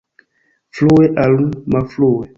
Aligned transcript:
Frue 0.77 1.11
aŭ 1.27 1.31
malfrue! 1.77 2.29